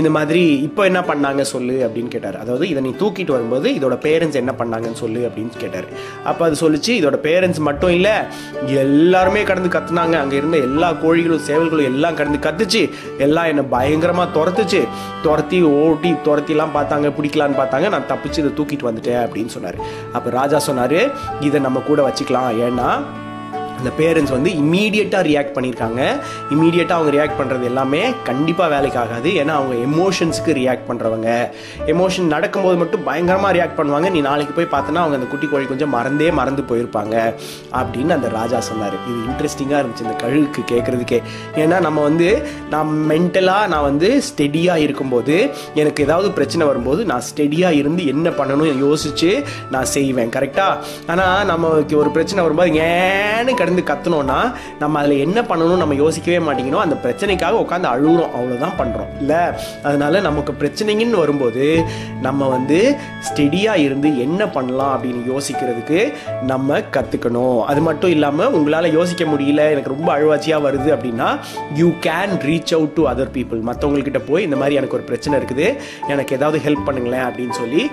இந்த 0.00 0.10
மாதிரி 0.16 0.44
இப்போ 0.68 0.84
என்ன 0.90 1.00
பண்ணாங்க 1.10 1.42
சொல்லு? 1.54 1.78
அப்படின்னு 1.86 2.12
கேட்டார். 2.16 2.38
அதாவது 2.44 2.64
இதை 2.72 2.82
நீ 2.88 2.92
தூக்கிட்டு 3.02 3.36
வரும்போது 3.36 3.68
இதோட 3.78 3.98
பேரண்ட்ஸ் 4.06 4.40
என்ன 4.42 4.54
பண்ணாங்கன்னு 4.60 5.02
சொல்லு 5.04 5.22
அப்படின்னு 5.30 5.62
கேட்டார். 5.64 5.88
அப்போ 6.30 6.44
அது 6.48 6.56
சொல்லிச்சு 6.64 6.92
இதோட 7.00 7.18
பேரண்ட்ஸ் 7.28 7.62
மட்டும் 7.70 7.94
இல்லை 7.98 8.14
எல்லாருமே 8.84 9.42
கடந்து 9.52 9.74
கத்துனாங்க. 9.78 10.16
அங்கே 10.24 10.38
இருந்த 10.42 10.58
எல்லா 10.68 10.90
கோழிகளும் 11.04 11.44
சேவல்களும் 11.48 11.90
எல்லாம் 11.92 12.18
கடந்து 12.20 12.40
கத்துச்சு. 12.46 12.82
எல்லாம் 13.26 13.50
என்னை 13.52 13.64
பயங்கரமாக 13.76 14.34
துரத்துச்சு. 14.38 14.82
துரத்தி 15.22 15.60
ஓட்டி 15.82 16.12
துரத்திலாம் 16.26 16.76
பார்த்தாங்க 16.78 17.10
பிடிக்கலான்னு 17.18 17.60
பார்த்தாங்க. 17.60 17.88
நான் 17.94 18.10
தப்பிச்சு 18.12 18.42
இதை 18.44 18.52
தூக்கிட்டு 18.58 18.88
வந்துட்டேன் 18.90 19.22
அப்படின்னு 19.26 19.54
சொன்னார். 19.58 19.78
அப்போ 20.16 20.30
ராஜா 20.40 20.60
சொன்னார் 20.70 20.98
இதை 21.48 21.60
நம்ம 21.68 21.78
கூட 21.90 22.00
வச்சுக்கலாம். 22.08 22.50
ஏன்னா 22.68 22.88
அந்த 23.78 23.90
பேரண்ட்ஸ் 24.00 24.34
வந்து 24.36 24.50
இம்மீடியட்டாக 24.62 25.22
ரியாக்ட் 25.30 25.54
பண்ணியிருக்காங்க. 25.56 26.00
இம்மீடியட்டாக 26.54 26.98
அவங்க 26.98 27.12
ரியாக்ட் 27.16 27.38
பண்ணுறது 27.40 27.64
எல்லாமே 27.70 28.02
கண்டிப்பாக 28.30 28.68
வேலைக்கு 28.74 28.98
ஆகாது 29.04 29.30
ஏன்னா 29.40 29.54
அவங்க 29.60 29.74
எமோஷன்ஸுக்கு 29.88 30.52
ரியாக்ட் 30.60 30.86
பண்ணுறவங்க 30.88 31.28
எமோஷன் 31.94 32.32
நடக்கும்போது 32.34 32.76
மட்டும் 32.82 33.04
பயங்கரமாக 33.08 33.52
ரியாக்ட் 33.58 33.78
பண்ணுவாங்க. 33.78 34.10
நீ 34.16 34.20
நாளைக்கு 34.28 34.54
போய் 34.58 34.72
பார்த்தோன்னா 34.74 35.02
அவங்க 35.04 35.18
அந்த 35.20 35.30
குட்டி 35.32 35.46
கோழி 35.46 35.66
கொஞ்சம் 35.72 35.92
மறந்தே 35.96 36.30
மறந்து 36.40 36.62
போயிருப்பாங்க. 36.70 37.14
அப்படின்னு 37.80 38.14
அந்த 38.18 38.28
ராஜா 38.38 38.60
சொன்னார். 38.70 38.96
இது 39.08 39.18
இன்ட்ரெஸ்டிங்காக 39.30 39.80
இருந்துச்சு 39.82 40.06
இந்த 40.06 40.16
கழுகுக்கு 40.24 40.62
கேட்குறதுக்கே 40.72 41.20
ஏன்னா 41.62 41.78
நம்ம 41.86 42.02
வந்து 42.08 42.28
நான் 42.74 42.90
மென்டலாக 43.10 43.70
நான் 43.72 43.86
வந்து 43.90 44.08
ஸ்டெடியாக 44.28 44.84
இருக்கும்போது 44.86 45.36
எனக்கு 45.82 46.04
ஏதாவது 46.06 46.30
பிரச்சனை 46.38 46.66
வரும்போது 46.70 47.04
நான் 47.12 47.24
ஸ்டெடியாக 47.28 47.78
இருந்து 47.80 48.02
என்ன 48.14 48.30
பண்ணணும் 48.40 48.80
யோசித்து 48.84 49.30
நான் 49.70 49.90
செய்வேன். 49.96 50.32
கரெக்டாக 50.36 50.80
ஆனால் 51.12 51.46
நமக்கு 51.52 51.94
ஒரு 52.02 52.10
பிரச்சனை 52.16 52.42
வரும்போது 52.46 52.72
ஏன்னு 52.88 53.52
கடந்து 53.66 53.84
கத்தணும்னா 53.90 54.38
நம்ம 54.80 54.98
அதில் 55.00 55.22
என்ன 55.26 55.38
பண்ணணும் 55.50 55.80
நம்ம 55.82 55.94
யோசிக்கவே 56.02 56.38
மாட்டேங்கிறோம். 56.46 56.84
அந்த 56.86 56.96
பிரச்சனைக்காக 57.04 57.54
உட்காந்து 57.62 57.88
அழுகுறோம் 57.92 58.34
அவ்வளோதான் 58.36 58.76
பண்ணுறோம் 58.80 59.10
இல்லை? 59.20 59.40
அதனால 59.88 60.20
நமக்கு 60.26 60.52
பிரச்சனைங்கன்னு 60.60 61.22
வரும்போது 61.22 61.64
நம்ம 62.26 62.48
வந்து 62.48 62.78
ஸ்டெடியாக 63.28 63.84
இருந்து 63.86 64.08
என்ன 64.26 64.42
பண்ணலாம் 64.56 64.92
அப்படின்னு 64.96 65.22
யோசிக்கிறதுக்கு 65.32 66.00
நம்ம 66.50 66.78
கற்றுக்கணும் 66.96 67.58
அது 67.70 67.80
மட்டும் 67.88 68.10
இல்லாமல் 68.10 68.54
உங்களால் 68.58 68.92
யோசிக்க 68.98 69.24
முடியல 69.32 69.64
எனக்கு 69.74 69.94
ரொம்ப 69.94 70.10
அழுவாச்சியாக 70.16 70.66
வருது 70.68 70.90
அப்படின்னா 70.96 71.28
you 71.80 71.88
can 72.08 72.34
reach 72.48 72.74
out 72.78 72.96
to 72.98 73.04
other 73.12 73.34
people 73.38 73.66
மற்றவங்கக்கிட்ட 73.70 74.22
போய் 74.30 74.46
இந்த 74.48 74.58
மாதிரி 74.62 74.78
எனக்கு 74.80 74.98
ஒரு 74.98 75.06
பிரச்சனை 75.10 75.40
இருக்குது 75.40 75.68
எனக்கு 76.14 76.36
ஏதாவது 76.38 76.60
ஹெல்ப் 76.66 76.86
பண்ணுங்களேன் 76.88 77.26
அப்படின்னு 77.28 77.56
சொல்லி 77.62 77.84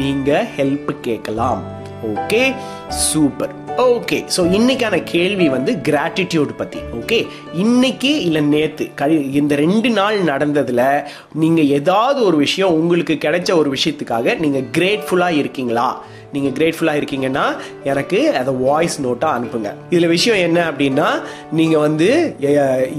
நீங்கள் 0.00 0.48
ஹெல்ப் 0.56 0.92
கேட்கலாம். 1.08 1.62
ஓகே 2.08 2.42
சூப்பர் 2.88 3.54
ஓகே 3.76 4.24
ஸோ 4.36 4.52
இன்னைக்கான 4.52 5.02
கேள்வி 5.04 5.48
வந்து 5.48 5.72
கிராட்டிடியூட் 5.72 6.52
பற்றி 6.56 6.78
ஓகே 7.00 7.26
இன்னைக்கு 7.52 8.20
இல்லை 8.20 8.42
நேற்று 8.42 8.90
கழி 8.94 9.30
இந்த 9.30 9.54
ரெண்டு 9.54 9.90
நாள் 9.90 10.20
நடந்ததில் 10.22 11.04
நீங்கள் 11.34 11.66
ஏதாவது 11.66 12.24
ஒரு 12.24 12.36
விஷயம் 12.36 12.72
உங்களுக்கு 12.72 13.12
கிடைச்ச 13.12 13.56
ஒரு 13.56 13.76
விஷயத்துக்காக 13.76 14.38
நீங்கள் 14.38 14.64
கிரேட்ஃபுல்லாக 14.72 15.30
இருக்கீங்களா? 15.30 16.02
நீங்கள் 16.32 16.52
கிரேட்ஃபுல்லாக 16.52 17.00
இருக்கீங்கன்னா 17.00 17.44
எனக்கு 17.84 18.34
அதை 18.36 18.54
வாய்ஸ் 18.54 19.02
நோட்டாக 19.02 19.36
அனுப்புங்க. 19.38 19.72
இதில் 19.90 20.06
விஷயம் 20.06 20.38
என்ன 20.38 20.70
அப்படின்னா 20.70 21.06
நீங்கள் 21.52 21.78
வந்து 21.78 22.36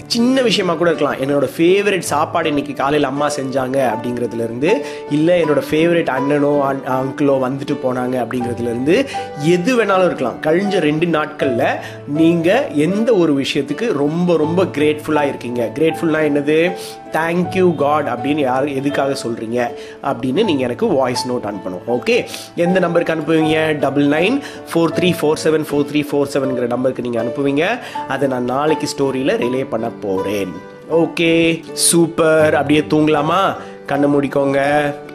சின்ன 0.07 0.41
விஷயமா 0.41 0.73
கூட 0.73 0.89
இருக்கலாம். 0.89 1.19
என்னோட 1.19 1.49
ஃபேவரட் 1.57 1.99
சாப்பாடு 1.99 2.47
இன்னைக்கு 2.47 2.73
காலையில் 2.73 3.07
அம்மா 3.07 3.27
செஞ்சாங்க 3.27 3.77
அப்படிங்கிறதுலேருந்து 3.91 4.71
இல்லை 5.09 5.43
என்னோட 5.43 5.63
ஃபேவரட் 5.71 6.09
அண்ணனோ 6.17 6.81
அங்கிளோ 6.97 7.35
வந்துட்டு 7.47 7.77
போனாங்க 7.83 8.15
அப்படிங்கிறதுலேருந்து 8.23 9.05
எது 9.41 9.75
வேணாலும் 9.79 10.07
இருக்கலாம். 10.09 10.37
கழிஞ்ச 10.45 10.79
ரெண்டு 10.89 11.07
நாட்களில் 11.15 11.79
நீங்கள் 12.19 12.67
எந்த 12.85 13.09
ஒரு 13.21 13.33
விஷயத்துக்கு 13.41 13.85
ரொம்ப 14.03 14.37
ரொம்ப 14.43 14.63
கிரேட்ஃபுல்லாக 14.77 15.31
இருக்கீங்க. 15.31 15.61
கிரேட்ஃபுல்னா 15.77 16.21
என்னது? 16.29 16.57
தேங்க்யூ 17.17 17.67
காட் 17.83 18.07
அப்படின்னு 18.13 18.41
யார் 18.49 18.67
எதுக்காக 18.79 19.15
சொல்கிறீங்க 19.23 19.59
அப்படின்னு 20.11 20.41
நீங்கள் 20.49 20.67
எனக்கு 20.67 20.87
வாய்ஸ் 20.99 21.23
நோட் 21.31 21.47
அனுப்பணும் 21.51 21.85
ஓகே 21.97 22.17
எந்த 22.65 22.77
நம்பருக்கு 22.85 23.15
அனுப்புவீங்க? 23.15 23.57
Double 23.85 24.07
nine 24.17 24.37
four 24.71 24.95
three 24.97 25.11
four 25.21 25.41
seven 25.45 25.67
four 25.69 25.87
three 25.91 26.03
four 26.09 26.31
செவன்கிற 26.33 26.67
நம்பருக்கு 26.75 27.05
நீங்கள் 27.07 27.23
அனுப்புவீங்க. 27.23 27.65
அதை 28.15 28.27
நான் 28.35 28.51
நாளைக்கு 28.55 28.89
ஸ்டோரியில் 28.93 29.39
ரிலே 29.45 29.63
பண்ண 29.73 29.89
போகிறேன் 30.05 30.53
ஓகே 31.01 31.33
சூப்பர் 31.89 32.53
அப்படியே 32.59 32.83
தூங்கலாமா? 32.93 33.41
கண்ணை 33.89 34.07
மூடிக்கோங்க. 34.13 34.59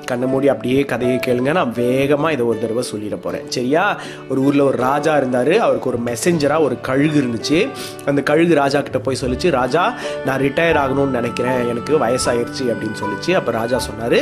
கண்ணை 0.04 0.28
மூடி 0.28 0.48
அப்படியே 0.48 0.80
கதையை 0.82 1.20
கேளுங்க. 1.26 1.52
நான் 1.52 1.72
வேகமாக 1.72 2.32
இதை 2.32 2.46
ஒரு 2.46 2.58
தடவை 2.58 2.84
சொல்லிட 2.92 3.16
போகிறேன் 3.20 3.50
சரியா? 3.50 4.00
ஒரு 4.28 4.40
ஊரில் 4.40 4.60
ஒரு 4.60 4.76
ராஜா 4.76 5.16
இருந்தார். 5.16 5.52
அவருக்கு 5.58 5.88
ஒரு 5.88 5.98
மெசஞ்சராக 6.04 6.60
ஒரு 6.60 6.80
கழுகு 6.80 7.20
இருந்துச்சு. 7.22 7.68
அந்த 8.06 8.22
கழுகு 8.22 8.54
ராஜா 8.54 8.80
கிட்ட 8.80 8.98
போய் 8.98 9.18
சொல்லிச்சு 9.20 9.50
ராஜா 9.50 9.94
நான் 10.24 10.40
ரிட்டையர் 10.40 10.80
ஆகணும்னு 10.84 11.18
நினைக்கிறேன். 11.18 11.68
எனக்கு 11.68 11.98
வயசாயிருச்சு 11.98 12.64
அப்படின்னு 12.64 13.02
சொல்லிச்சு. 13.02 13.32
அப்போ 13.32 13.52
ராஜா 13.52 13.78
சொன்னார் 13.78 14.18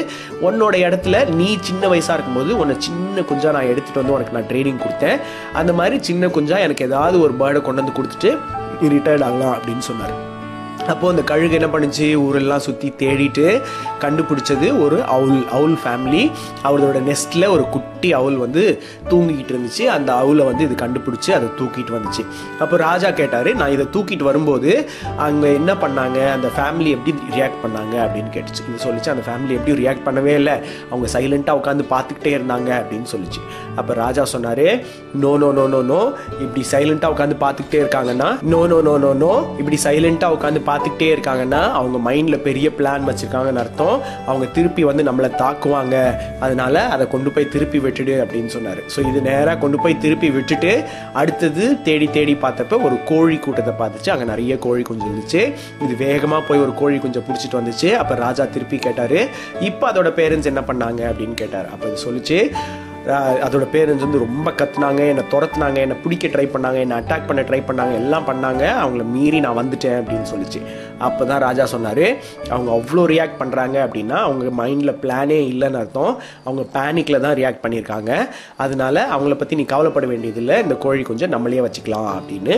உன்னோட 0.48 0.74
இடத்துல 0.86 1.28
நீ 1.34 1.58
சின்ன 1.60 1.88
வயசாக 1.88 2.16
இருக்கும்போது 2.18 2.58
உன்னை 2.58 2.76
சின்ன 2.78 3.20
குஞ்சா 3.20 3.50
நான் 3.50 3.64
எடுத்துகிட்டு 3.64 4.00
வந்து 4.02 4.12
உனக்கு 4.12 4.32
நான் 4.32 4.50
ட்ரைனிங் 4.52 4.82
கொடுத்தேன். 4.84 5.20
அந்த 5.52 5.72
மாதிரி 5.72 6.02
சின்ன 6.02 6.26
குஞ்சா 6.26 6.58
எனக்கு 6.58 6.84
ஏதாவது 6.84 7.20
ஒரு 7.20 7.32
பேர்டை 7.32 7.62
கொண்டு 7.62 7.82
வந்து 7.82 8.02
கொடுத்துட்டு 8.02 8.38
நீ 8.80 8.88
ரிட்டையர்ட் 8.88 9.24
ஆகலாம் 9.24 9.56
அப்படின்னு 9.56 9.78
சொன்னார். 9.78 10.31
அப்போது 10.90 11.12
அந்த 11.14 11.22
கழுகு 11.22 11.54
என்ன 11.54 11.66
பண்ணுச்சு? 11.66 12.14
ஊரெல்லாம் 12.14 12.62
சுற்றி 12.66 12.92
தேடிட்டு 13.02 13.62
கண்டுபிடிச்சது 14.04 14.82
ஒரு 14.84 15.04
அவுல் 15.04 15.42
அவுல் 15.50 15.76
ஃபேமிலி 15.82 16.30
அவரோட 16.68 17.00
நெஸ்ட்டில் 17.08 17.46
ஒரு 17.48 17.68
குட்டி 17.68 18.12
அவுல் 18.12 18.36
வந்து 18.36 18.82
தூங்கிக்கிட்டு 19.10 19.52
இருந்துச்சு. 19.54 19.84
அந்த 19.96 20.12
அவுலை 20.12 20.44
வந்து 20.44 20.64
இது 20.64 20.74
கண்டுபிடிச்சி 20.74 21.30
அதை 21.30 21.48
தூக்கிட்டு 21.60 21.92
வந்துச்சு. 21.98 22.24
அப்போ 22.58 22.76
ராஜா 22.76 23.10
கேட்டார் 23.10 23.50
நான் 23.54 23.70
இதை 23.70 23.86
தூக்கிட்டு 23.96 24.22
வரும்போது 24.22 24.88
அங்கே 25.16 25.54
என்ன 25.54 25.72
பண்ணாங்க? 25.74 26.32
அந்த 26.32 26.50
ஃபேமிலி 26.56 26.90
எப்படி 26.90 27.12
ரியாக்ட் 27.36 27.62
பண்ணாங்க? 27.64 27.94
அப்படின்னு 28.06 28.32
கேட்டுச்சு. 28.36 28.64
இது 28.68 28.84
சொல்லிச்சு 28.86 29.10
அந்த 29.10 29.24
ஃபேமிலி 29.28 29.50
எப்படி 29.50 29.76
ரியாக்ட் 29.82 30.06
பண்ணவே 30.08 30.34
இல்லை. 30.34 30.56
அவங்க 30.90 31.08
சைலண்ட்டாக 31.18 31.60
உட்காந்து 31.60 31.86
பார்த்துக்கிட்டே 31.94 32.34
இருந்தாங்க. 32.38 32.70
அப்படின்னு 32.82 33.08
சொல்லிச்சு. 33.14 33.40
அப்போ 33.76 33.92
ராஜா 33.94 34.24
சொன்னார் 34.24 34.66
no 35.22 35.36
no 35.36 35.52
no 35.52 35.66
no 35.66 35.80
no 35.82 36.00
இப்படி 36.40 36.64
சைலண்ட்டாக 36.72 37.14
உட்காந்து 37.14 37.36
பார்த்துக்கிட்டே 37.44 37.78
இருக்காங்கன்னா 37.82 38.42
no 38.42 38.66
no 38.66 38.80
no 38.88 38.98
no 38.98 39.12
no 39.22 39.32
இப்படி 39.58 39.78
சைலண்ட்டாக 39.84 40.36
உட்காந்து 40.36 40.60
பார்த்துக்கிட்டே 40.72 41.10
இருக்காங்கன்னா 41.14 41.62
அவங்க 41.78 42.00
மைண்டில் 42.08 42.44
பெரிய 42.48 42.66
பிளான் 42.80 43.08
வச்சுருக்காங்கன்னு 43.10 43.64
அர்த்தம். 43.64 43.96
அவங்க 44.28 44.46
திருப்பி 44.58 44.84
வந்து 44.90 45.02
நம்மளை 45.08 45.30
தாக்குவாங்க. 45.44 45.96
அதனால் 46.44 46.80
அதை 46.94 47.04
கொண்டு 47.14 47.30
போய் 47.34 47.50
திருப்பி 47.54 47.78
விட்டுடு 47.86 48.14
அப்படின்னு 48.24 48.50
சொன்னார். 48.56 48.80
ஸோ 48.94 48.98
இது 49.10 49.20
நேராக 49.30 49.56
கொண்டு 49.64 49.80
போய் 49.84 50.00
திருப்பி 50.04 50.30
விட்டுட்டு 50.36 50.72
அடுத்தது 51.20 51.64
தேடி 51.88 52.06
தேடி 52.16 52.34
பார்த்தப்ப 52.44 52.80
ஒரு 52.88 52.96
கோழி 53.10 53.36
கூட்டத்தை 53.46 53.74
பார்த்துச்சு. 53.82 54.12
அங்கே 54.14 54.26
நிறைய 54.32 54.56
கோழி 54.66 54.84
குஞ்சு 54.90 55.08
இருந்துச்சு. 55.10 55.42
இது 55.84 55.96
வேகமாக 56.06 56.42
போய் 56.48 56.64
ஒரு 56.66 56.74
கோழி 56.80 56.98
குஞ்சை 57.04 57.22
பிடிச்சிட்டு 57.28 57.60
வந்துச்சு. 57.60 57.90
அப்போ 58.02 58.14
ராஜா 58.26 58.46
திருப்பி 58.56 58.78
கேட்டார் 58.86 59.18
இப்போ 59.70 59.84
அதோட 59.92 60.10
பேரண்ட்ஸ் 60.20 60.50
என்ன 60.52 60.64
பண்ணாங்க? 60.70 61.02
அப்படின்னு 61.12 61.36
கேட்டார். 61.42 61.68
அப்போ 61.74 61.86
இது 61.90 62.04
சொல்லிச்சு 62.06 62.38
அதோட 63.44 63.64
பேரண்ட்ஸ் 63.74 64.04
வந்து 64.04 64.20
ரொம்ப 64.24 64.48
கத்துனாங்க 64.58 65.00
என்னை 65.12 65.24
துரத்துனாங்க 65.32 65.78
என்னை 65.84 65.96
பிடிக்க 66.02 66.28
ட்ரை 66.34 66.44
பண்ணாங்க 66.52 66.78
என்னை 66.84 66.96
அட்டாக் 67.00 67.26
பண்ண 67.28 67.42
ட்ரை 67.48 67.60
பண்ணாங்க 67.68 67.94
எல்லாம் 68.00 68.28
பண்ணாங்க. 68.28 68.64
அவங்கள 68.82 69.04
மீறி 69.14 69.40
நான் 69.44 69.58
வந்துட்டேன் 69.60 69.98
அப்படின்னு 70.00 70.28
சொல்லிச்சு. 70.32 70.60
அப்போ 71.06 71.22
தான் 71.24 71.42
ராஜா 71.46 71.64
சொன்னார் 71.74 72.04
அவங்க 72.52 72.70
அவ்வளோ 72.78 73.04
ரியாக்ட் 73.14 73.40
பண்ணுறாங்க 73.42 73.76
அப்படின்னா 73.86 74.18
அவங்க 74.26 74.52
மைண்டில் 74.62 74.98
பிளானே 75.04 75.40
இல்லைன்னு 75.52 75.80
அர்த்தம். 75.82 76.14
அவங்க 76.44 76.64
பேனிக்கில் 76.76 77.24
தான் 77.26 77.36
ரியாக்ட் 77.40 77.64
பண்ணியிருக்காங்க. 77.64 78.12
அதனால 78.66 79.06
அவங்கள 79.16 79.36
பற்றி 79.42 79.60
நீ 79.62 79.66
கவலைப்பட 79.74 80.06
வேண்டியதில்லை. 80.12 80.58
இந்த 80.62 80.76
கோழி 80.86 81.02
கொஞ்சம் 81.02 81.34
நம்மளே 81.36 81.64
வச்சுக்கலாம் 81.68 82.10
அப்படின்னு 82.20 82.56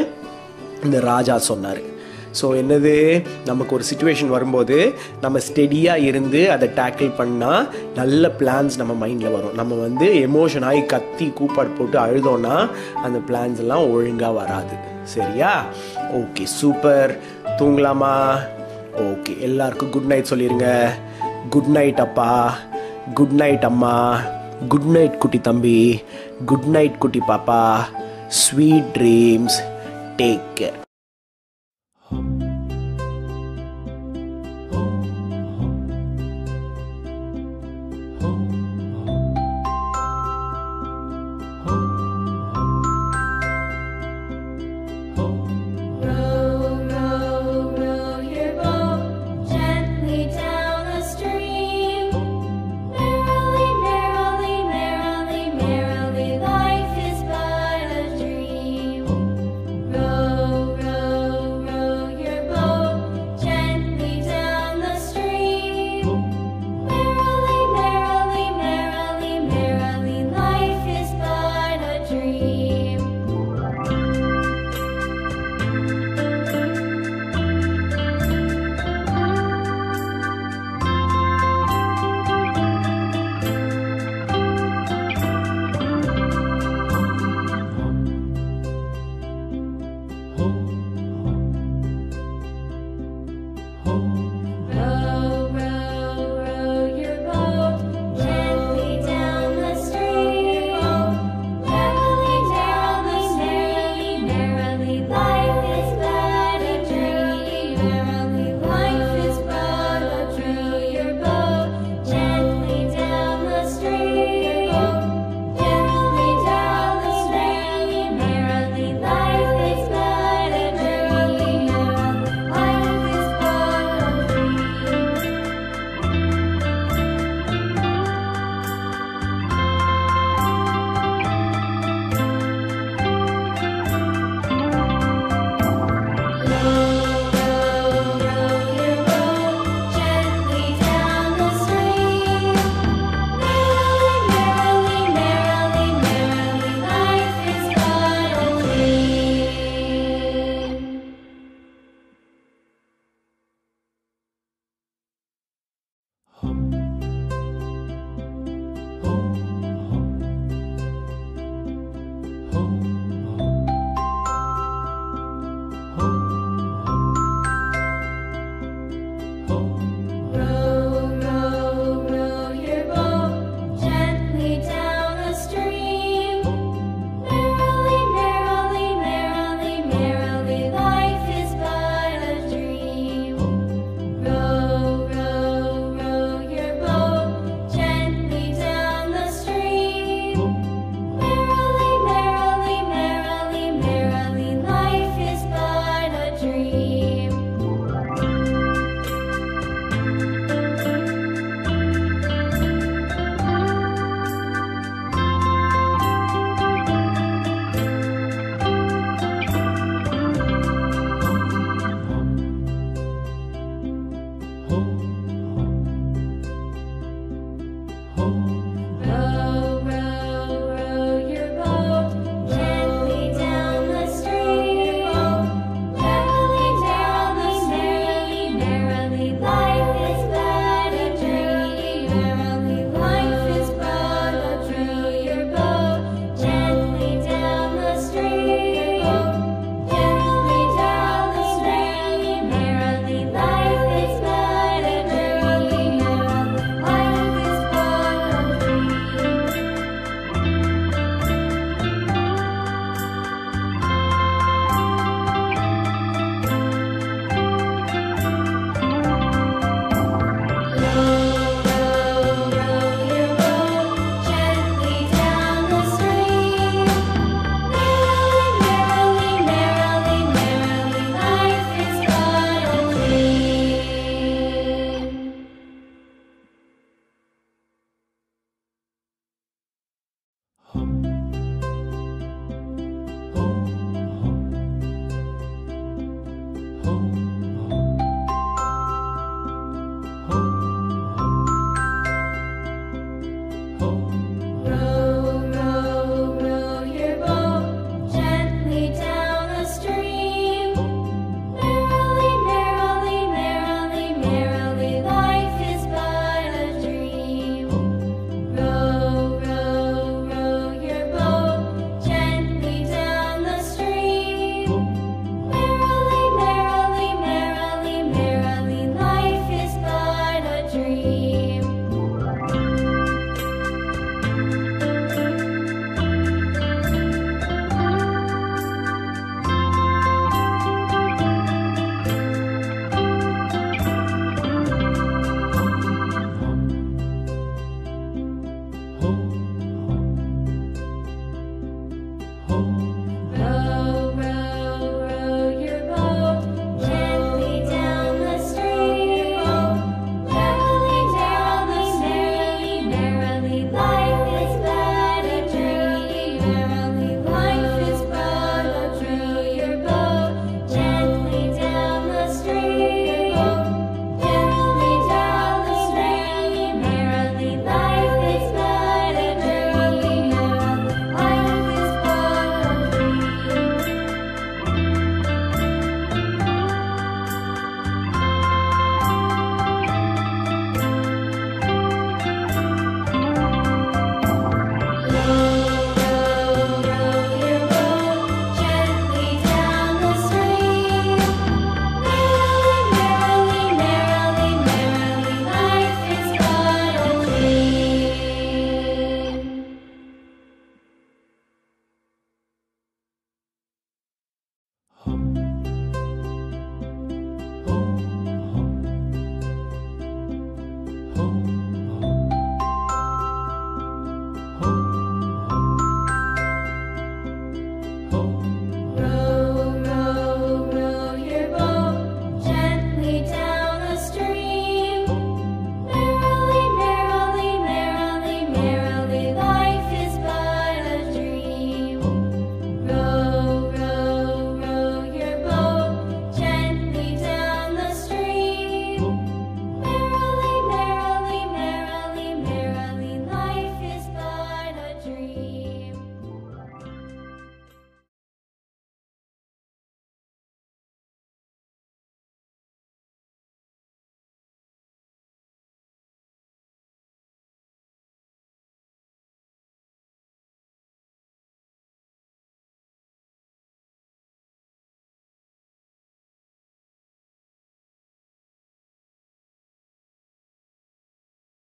இந்த 0.84 1.00
ராஜா 1.00 1.38
சொன்னார். 1.50 1.82
ஸோ 2.40 2.46
என்னது? 2.60 2.94
நமக்கு 3.44 3.74
ஒரு 3.74 3.84
சுச்சுவேஷன் 3.90 4.34
வரும்போது 4.36 4.76
நம்ம 5.20 5.38
ஸ்டெடியாக 5.48 6.06
இருந்து 6.08 6.40
அதை 6.50 6.68
டேக்கிள் 6.68 7.10
பண்ணால் 7.18 7.68
நல்ல 7.94 8.30
பிளான்ஸ் 8.38 8.78
நம்ம 8.80 9.06
மைண்டில் 9.06 9.34
வரும். 9.36 9.54
நம்ம 9.54 9.74
வந்து 9.74 10.06
எமோஷன் 10.28 10.66
ஆகி 10.70 10.82
கத்தி 10.82 11.26
கூப்பாடு 11.38 11.68
போட்டு 11.68 11.98
அழுதோன்னா 11.98 12.56
அந்த 13.02 13.18
பிளான்ஸ் 13.28 13.62
எல்லாம் 13.64 13.90
ஒழுங்காக 13.90 14.32
வராது. 14.32 14.76
சரியா? 15.14 15.64
ஓகே 16.20 16.44
சூப்பர் 16.58 17.18
தூங்கலாமா? 17.58 18.14
ஓகே 19.08 19.32
எல்லாருக்கும் 19.38 19.90
குட் 19.90 20.10
நைட் 20.12 20.30
சொல்லிடுங்க 20.30 20.68
குட் 21.50 21.72
நைட் 21.76 22.00
அப்பா. 22.06 22.30
குட் 23.14 23.36
நைட் 23.42 23.64
அம்மா. 23.64 23.96
குட் 24.68 24.90
நைட் 24.96 25.18
குட்டி 25.18 25.40
தம்பி. 25.40 25.80
குட் 26.46 26.70
நைட் 26.76 26.98
குட்டி 26.98 27.22
பாப்பா. 27.28 27.60
Sweet 28.28 28.90
dreams 28.96 29.58
take 30.16 30.48
care 30.60 30.83
home. 38.24 38.63